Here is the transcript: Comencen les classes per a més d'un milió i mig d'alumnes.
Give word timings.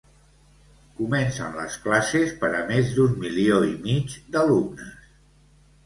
Comencen 0.99 1.53
les 1.59 1.75
classes 1.85 2.35
per 2.41 2.51
a 2.63 2.65
més 2.73 2.91
d'un 2.99 3.17
milió 3.23 3.63
i 3.71 3.79
mig 3.87 4.21
d'alumnes. 4.35 5.01